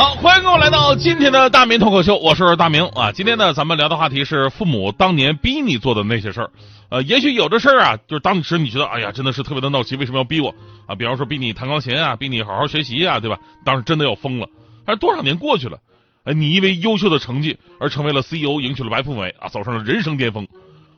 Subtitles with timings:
[0.00, 3.12] 好，欢迎各位来到今天的大明脱口秀，我是大明啊。
[3.12, 6.50] 今天呢，咱们聊的话题是父母当年逼你做的那些事儿。
[6.88, 10.54] 呃，也许有的事儿啊，就是当时你觉得，哎呀，真的是特别的闹心，为什么要逼我
[10.86, 10.94] 啊？
[10.94, 13.38] 比方说逼你弹钢琴啊，逼你好好学习啊，对吧？
[13.62, 14.48] 当时真的要疯了。
[14.86, 15.76] 但是多少年过去了，
[16.24, 20.46] 哎，你因为优秀的成绩而成为了 CEO，迎娶了白富美啊，走上了人生巅峰；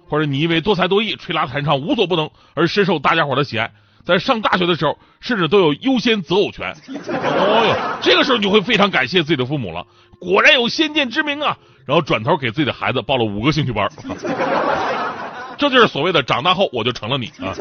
[0.09, 3.73] 或者你因为多才多艺、吹拉弹唱无所不能而深受大家伙的喜爱。
[4.05, 6.74] 在上大学的时候，甚至都有优先择偶权。
[6.88, 9.87] 哦哟，这个时候你会非常感谢自己的父母了，
[10.19, 11.56] 果然有先见之明啊！
[11.84, 13.88] 然后转头给自己的孩子报了五个兴趣班，
[15.59, 17.55] 这就是所谓的长大后我就成了你啊！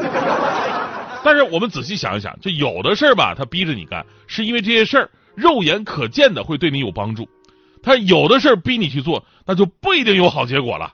[1.24, 7.24] 但是我们仔细想一想，就有的事儿吧，他逼着你干，是因为这些事儿肉眼可见的会对你有帮助；
[7.82, 10.92] 他有的事儿逼你去做，那就不一定有好结果了。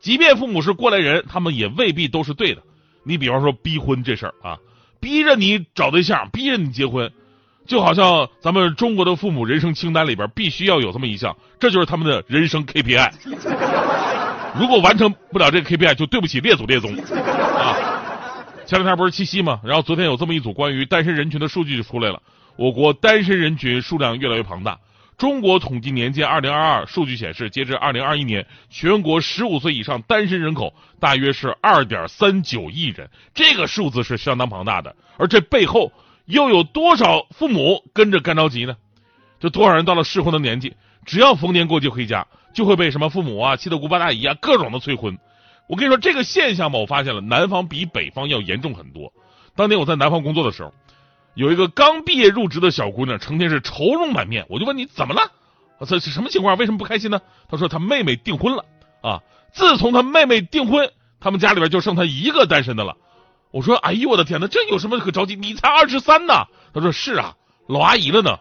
[0.00, 2.62] 即便父母是过来人，他们也未必都是对的。
[3.04, 4.58] 你比方说逼婚这事儿啊。
[5.06, 7.12] 逼着你找对象，逼着你结婚，
[7.64, 13.12] 就好像咱们中国的父母人生清单里边必须要有这么一项，这就是他们的 人生 KPI。
[14.58, 17.78] 如果完成不了这个 KPI，就对不起列祖列宗啊！
[18.66, 19.60] 前两天不是七夕吗？
[19.62, 22.20] 然后昨天有这么一组关于单身人群的数据就出来了，
[22.56, 24.76] 我国单身人群数量越来越庞大。
[25.18, 34.94] 中国统计年鉴二零二二数据显示，截至二零二一年，全国十五岁以上单身人口大约是二点三九亿人，这个数字是相当庞大的。
[35.16, 35.90] 而这背后
[36.26, 38.76] 又有多少父母跟着干着急呢？
[39.40, 40.74] 就多少人到了适婚的年纪，
[41.06, 45.18] 只要逢年过节回家，就会被什么父母啊、七大姑八大姨啊各种的催婚。
[45.66, 49.10] 我跟你说，这个现象吧，我发现了，南方比北方要严重很多。
[49.54, 50.74] 当年我在南方工作的时候。
[51.36, 54.46] 有一个刚毕业入职的小姑娘，成天是愁容满面。
[54.48, 55.20] 我就问你怎么了？
[55.86, 56.56] 这是什么情况？
[56.56, 57.20] 为什么不开心呢？
[57.50, 58.64] 她说她妹妹订婚了
[59.02, 59.20] 啊！
[59.52, 60.90] 自从她妹妹订婚，
[61.20, 62.96] 他们家里边就剩她一个单身的了。
[63.50, 65.36] 我说：哎呦我的天哪，这有什么可着急？
[65.36, 66.32] 你才二十三呢。
[66.72, 67.34] 她说：是啊，
[67.68, 68.38] 老阿姨了呢。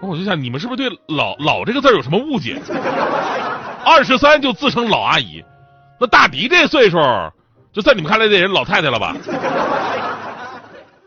[0.00, 2.62] 我就想，你们是不是对“老老”这个字有什么误解？
[3.84, 5.44] 二十三就自称老阿姨，
[5.98, 6.98] 那大迪这岁数，
[7.72, 9.16] 就在你们看来这人老太太了吧？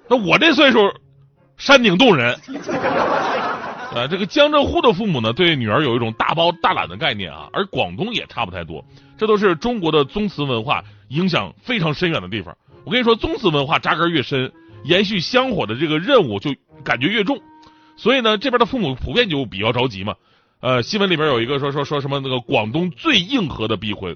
[0.08, 0.94] 那我这岁数，
[1.58, 2.38] 山顶洞人，
[3.94, 8.86] 呃，这个江浙沪的父母呢，对女儿有一种大包大揽的概念啊，而广东也差不太多，
[9.18, 12.56] 这都是中国的宗祠文化影响非常深远的地方。
[12.84, 14.52] 我跟你说，宗祠文化扎根越深，
[14.84, 17.40] 延续香火的这个任务就感觉越重，
[17.96, 20.14] 所以呢，这边的父母普遍就比较着急嘛。
[20.60, 24.16] 呃，新闻里边有一个说说说什么那个广东最硬核的逼婚，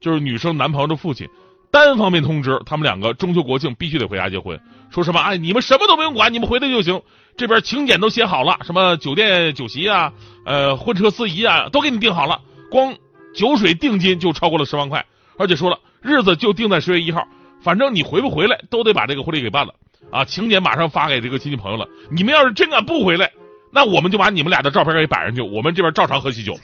[0.00, 1.28] 就是女生男朋友的父亲。
[1.70, 4.60] 单方面通知他们两个中秋国庆必须得回家结婚，
[4.90, 7.00] 说什么哎你们什么都不用管，你们回来就行。
[7.36, 10.12] 这边请柬都写好了，什么酒店酒席啊，
[10.44, 12.94] 呃婚车司仪啊都给你定好了，光
[13.34, 15.06] 酒水定金就超过了十万块，
[15.38, 17.26] 而且说了日子就定在十月一号，
[17.62, 19.72] 反正你回不回来都得把这个婚礼给办了
[20.10, 21.86] 啊，请柬马上发给这个亲戚朋友了。
[22.10, 23.30] 你们要是真敢不回来，
[23.72, 26.58] 那我们就把你们俩的照片给摆上去，我们这边照常喝喜酒。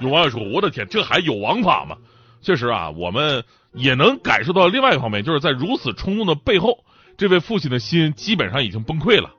[0.00, 1.96] 有网友说我的天，这还有王法吗？
[2.42, 6.84] 确实啊，我们也能感受到另外一方面，就是在如此冲动的背后，
[7.16, 9.30] 这位父亲的心基本上已经崩溃了。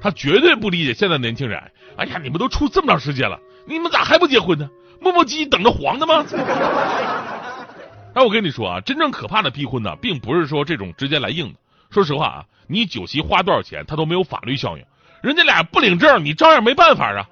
[0.00, 1.62] 他绝对不理解现在年轻人。
[1.96, 4.68] 哎呀，你们都处这么长时间了，你们咋还不结婚呢？
[5.00, 6.24] 磨磨唧唧等着黄的吗？
[8.14, 11.58] 哎，我跟你说啊，真正可怕的逼婚呢，并不是说这种直接来硬的。
[11.90, 14.84] 说实话啊，你酒席花多少钱，他都没有法律效应，
[15.22, 17.28] 人家俩不领证，你照样没办法啊。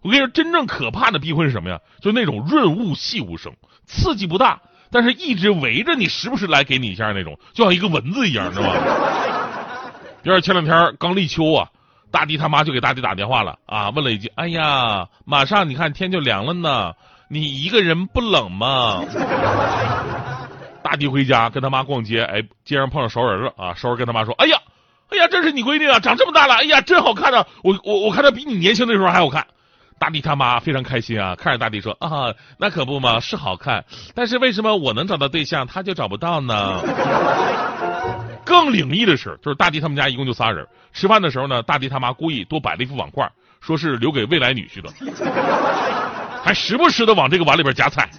[0.00, 1.78] 我跟你说，真正可怕的逼婚是什么呀？
[2.00, 3.52] 就那种润物细无声。
[3.86, 4.60] 刺激不大，
[4.90, 8.74] 但是一直围着你，时不时来给你一下那种，就像一个蚊子一样，知道吗？
[10.22, 11.68] 第二前两天刚立秋啊，
[12.10, 16.92] 大迪他妈就给大迪打电话了啊，问了一句：“哎呀，马上你看天就凉了呢，
[17.28, 19.02] 你一个人不冷吗？”
[20.82, 24.58] 大迪回家跟他妈逛街，哎，街上碰上熟人了啊，熟人跟他妈说：“哎呀，
[25.08, 29.46] 哎呀，这是你闺女啊，长这么大了，哎呀，真好看啊，我我我看她比你年轻的时候还好看。”
[30.02, 33.84] 大地他妈非常开心啊，看着大地说啊，那可不嘛，是好看，
[34.16, 36.82] 但是为什么我能找到对象，他就找不到呢？
[38.44, 44.90] 更灵异的是，就是大地他们家一共就仨人，吃饭的时候呢，大地他妈故意多摆了一副碗筷，说是留给未来女婿的，
[46.42, 48.10] 还时不时的往这个碗里边夹菜，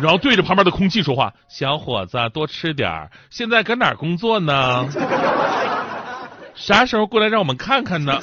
[0.00, 4.88] 然后对着旁边的空气说话：“小伙子，多吃点现在搁哪工作呢？
[6.56, 8.20] 啥时候过来让我们看看呢？”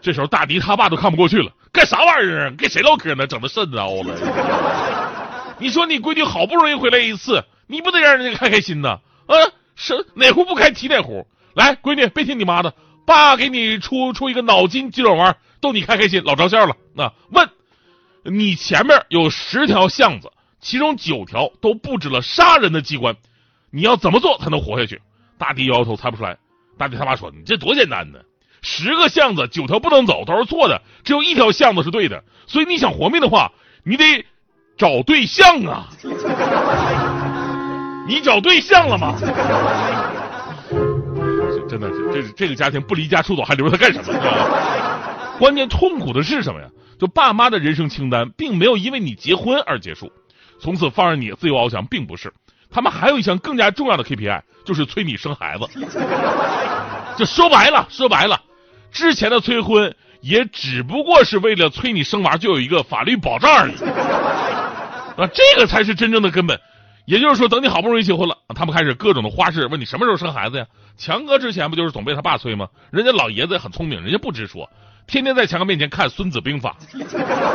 [0.00, 2.50] 这时候大迪他爸都看不过去了，干啥玩意儿？
[2.56, 3.26] 跟谁唠嗑呢？
[3.26, 5.56] 整的瘆得慌了。
[5.58, 9.00] 你说你闺女好不容易回来一次，你不得让人家开开心呐？
[9.26, 9.34] 啊，
[9.76, 11.26] 是哪壶不开提哪壶。
[11.54, 12.74] 来，闺女，别听你妈的，
[13.04, 16.76] 爸给你出出一个脑筋急转弯，逗你开开心，老着相了。
[16.94, 17.48] 那问，
[18.22, 20.30] 你前面有十条巷子，
[20.60, 23.14] 其中九条都布置了杀人的机关，
[23.70, 25.00] 你要怎么做才能活下去？
[25.36, 26.38] 大迪摇摇头，猜不出来。
[26.78, 28.18] 大迪他妈说：“你这多简单呢，
[28.62, 32.22] 十个巷子九条不能走都是错的，只有一条巷子是对的。
[32.46, 33.52] 所以你想活命的话，
[33.84, 34.24] 你得
[34.76, 35.88] 找对象啊。
[38.08, 39.14] 你找对象了吗？
[40.70, 44.20] 这真的是，这这个家庭不离家出走还留着他干什么？
[45.38, 46.66] 关键痛苦的是什么呀？
[46.98, 50.10] 就爸妈的人生清单并没有因为你结婚而结束，
[50.60, 52.32] 从此放任你自由翱翔，并不是。
[52.70, 55.66] 他们还有一项更加重要的 KPI，就是催你生孩子。
[57.16, 58.40] 就说白了，说白了，
[58.90, 63.74] 之前的催婚也只不过是为了催你生娃就有一个法律保障而已。
[65.20, 66.58] 啊，这个才是真正的根本。
[67.06, 70.66] 也就是说，等你好不容易结婚了，他们开始各种的花式问你什么时候生孩子呀？
[70.96, 72.68] 强哥之前不就是总被他爸催吗？
[72.92, 74.70] 人家老爷子很聪明，人家不直说，
[75.08, 76.76] 天天在强哥面前看《孙子兵法》。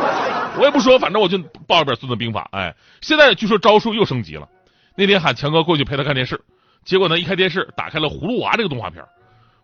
[0.58, 2.50] 我也不说，反正我就报一本《孙子兵法》。
[2.56, 4.46] 哎，现在据说招数又升级了。
[4.94, 6.38] 那天喊强哥过去陪他看电视，
[6.84, 9.02] 结果呢，一开电视打开了《葫芦娃》这个动画片。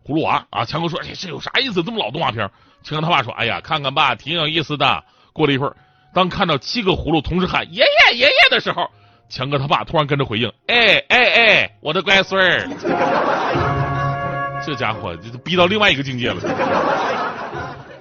[0.07, 1.83] 葫芦娃啊，强哥说：“哎，这有啥意思？
[1.83, 2.49] 这么老动画片？”
[2.83, 5.77] 强哥他爸说：“哎呀，看看吧，挺有意思的。”过了一会儿，
[6.13, 8.91] 当看到七个葫芦同时喊“爷爷，爷爷”的时候，
[9.29, 12.69] 强哥他爸突然跟着回应：“哎哎哎，我的乖孙儿！”
[14.67, 16.41] 这家伙就逼到另外一个境界了。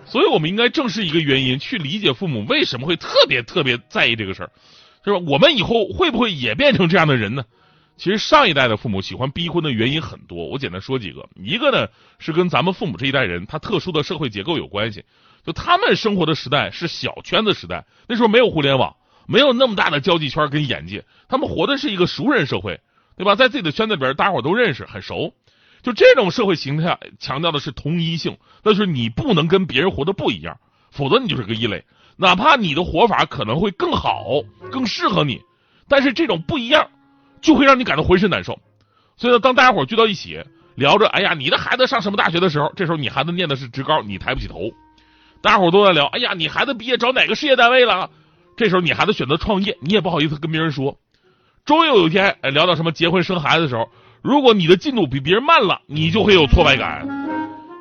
[0.06, 4.52] 所以，我们应该正视一个原因，去理解父母为什么会特别特别在意这个事儿，
[5.06, 5.20] 是吧？
[5.28, 7.44] 我们以后会不会也变成这样的人呢？
[8.02, 11.30] 其实上一代的父母喜欢逼婚的原因很多，我简单说几个。
[11.36, 11.88] 一个呢
[12.18, 15.06] 是跟咱们父母这一代人他特殊的社会结构有关系，
[15.46, 18.96] 就他们生活的时代是小圈子时代，那时候没有互联网，
[19.28, 22.82] 没有那么大的交际圈跟眼界，他们活的是一个熟人社会，
[23.18, 23.36] 对吧？
[23.36, 25.36] 在自己的圈子里边，大家伙都认识，很熟。
[25.84, 30.58] 就这种社会形态强调的是同一性，那就是你不能跟别人活的不一样，
[30.90, 31.86] 否则你就是个异类。
[32.18, 35.40] 哪怕你的活法可能会更好、更适合你，
[35.88, 36.90] 但是这种不一样。
[37.42, 38.60] 就会让你感到浑身难受，
[39.18, 40.40] 所以呢，当大家伙聚到一起
[40.76, 44.70] 聊着，哎呀，你的孩子上什么大学的时候，这时候你孩子念的是职高，你抬不起头；
[45.42, 48.10] 大家伙都在聊，哎呀，你孩子毕业找哪个事业单位了？
[48.56, 50.98] 这时候你孩子选择创业，你也不好意思跟别人说。
[51.66, 53.90] 终于有一天，哎，聊到什么结婚生孩子的时候，
[54.22, 57.08] 如果你的进度比别人慢了，你就会有挫败感。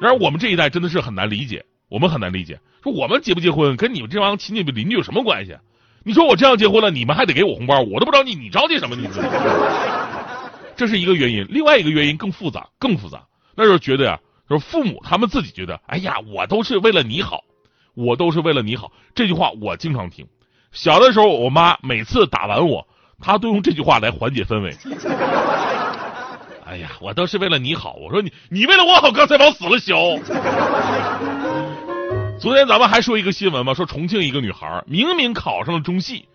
[0.01, 5.57] 然而我们这一代真的是很难理解，我们很难理解，说我们结不结婚跟你们这帮亲戚邻居有什么关系？
[6.02, 8.97] 你说我这样结婚了，你们还得给我红包，我都不着急，你着急什么？
[8.97, 9.08] 你？
[10.76, 13.23] 这是一个原因，另外一个原因更复杂，更复杂，
[13.55, 14.19] 那就是觉得呀，
[14.49, 17.43] 就是父母他们自己觉得，哎呀，我都是为了你好，
[17.94, 18.91] 我都是为了你好。
[19.14, 20.26] 这句话我经常听，
[20.73, 22.88] 小的时候我妈每次打完我，
[23.20, 24.75] 她都用这句话来缓解氛围。
[26.64, 29.94] 哎呀，我都是为了你好，我说你，你为了我好，刚才往死了削。
[32.41, 36.27] 昨天咱们还说一个新闻嘛，说重庆一个女孩明明考上了中戏，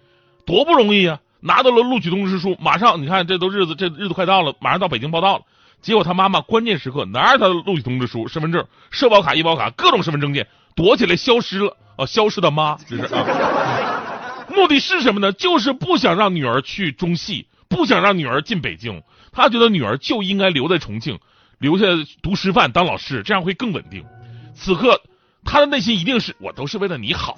[0.46, 5.44] 多不容易啊，拿到了录取通知书，马上你看这都日子这日子快到了，马上到北京报道了。
[5.82, 12.06] 结果她妈妈关键时刻拿着她的录取通知书、身份证、社保卡、医保卡各种身份证件躲起来消失了啊！
[12.06, 15.32] 消失的妈这是啊，目的是什么呢？
[15.32, 19.02] 就是不想让女儿去中戏，不想让女儿进北京。
[19.32, 21.18] 他觉得女儿就应该留在重庆，
[21.58, 21.88] 留下
[22.22, 24.06] 读师范当老师，这样会更稳定。
[24.54, 25.02] 此刻。
[25.46, 27.38] 他的内心一定是我都是为了你好，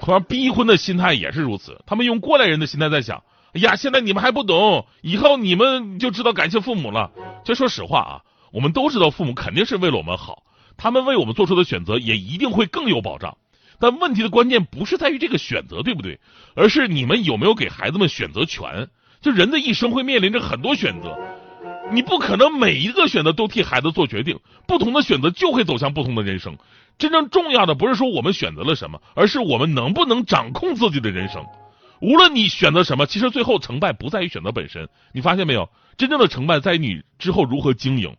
[0.00, 1.82] 同样逼婚的心态也是如此。
[1.86, 3.22] 他们用过来人的心态在想：
[3.54, 7.10] 哎呀，现在你们还不懂，以后你们就知道感谢父母了。
[7.44, 8.20] 就说实话啊，
[8.52, 10.44] 我们都知道父母肯定是为了我们好，
[10.76, 13.36] 他们为我们做出的选择也一定会更有保障。
[13.80, 16.20] 但问题的关键不是在于这个选择对不对，
[16.54, 18.88] 而是你们有没有给孩子们选择权。
[19.22, 21.18] 就人的一生会面临着很多选择。
[21.92, 26.56] 你不可能每一个选择都替孩子做决定，不同的选择就会走向不同的人生。
[26.98, 31.44] 真正重要的不是说我们选择了什么，而是我们能不能掌控自己的人生。
[32.00, 34.88] 无论你选择什么，其实最后成败不在于选择本身。
[35.12, 35.68] 你发现没有？
[35.96, 38.16] 真正的成败在于你之后如何经营。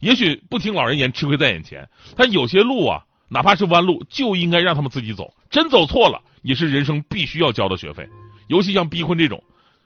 [0.00, 1.88] 也许不听老人言，吃亏在眼前。
[2.16, 5.32] 但有些路啊，哪怕是弯路，就应该让他们自己走。
[5.48, 8.08] 真走错了，也是人生必须要交的学费。
[8.48, 9.42] 尤其像逼婚这种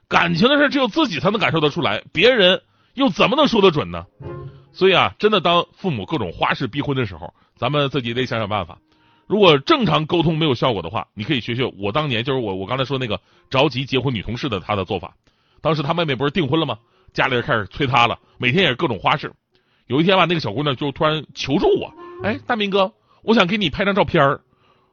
[0.08, 2.62] 感情的事，只有自己才能感受得出来，别人。
[3.00, 4.04] 又怎么能说得准呢？
[4.72, 8.78] 所以啊，真的当父母各种花式逼婚的时候，咱们自己得想想办法。
[9.26, 15.14] 如果正常沟通没有效果的话，你可以学学我当年就是我我刚才说那个着急结婚女同事的她的做法。
[15.62, 16.76] 当时她妹妹不是订婚了吗？
[17.14, 19.32] 家里人开始催她了，每天也是各种花式。
[19.86, 21.92] 有一天吧，那个小姑娘就突然求助我
[22.22, 22.92] ：“哎，大明哥，
[23.22, 24.40] 我想给你拍张照片儿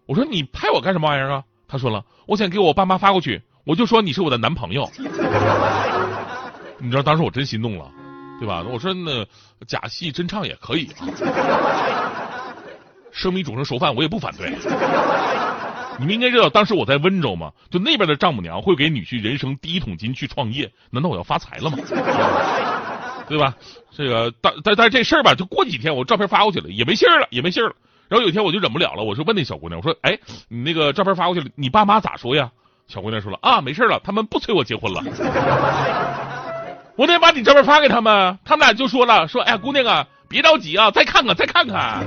[0.05, 1.43] 我说：“你拍我干什么玩意儿啊？
[1.67, 4.89] 他说了，我想给我爸妈发过去，我就说你是我的男朋友。
[6.79, 7.91] 你知道当时我真心动了，
[8.39, 8.63] 对吧？
[8.69, 9.25] 我说那
[9.65, 11.07] 假戏真唱也可以啊，
[13.11, 14.53] 生米煮成熟饭我也不反对。
[15.99, 21.77] 你们应该知道，当时我在温州嘛，就那边的丈母娘会给女婿人生第一桶金去创业，难道我要发财了吗？
[23.27, 23.55] 对吧？
[23.91, 27.75] 这个但但但是这事儿吧，就过几天我照片发过去了，也没信儿了，也没信儿了。
[28.07, 32.51] 然后有一天我就忍不了了，我就问那小姑娘，我说哎，你那个照片发过去了，你爸妈咋说呀？
[32.87, 35.03] 小姑娘说了啊，没事了，他们不催我结婚了。
[36.97, 42.03] 我得把你照片发给他们，他们俩就说了，说哎呀，姑娘啊，别着急啊，再看看，再看看。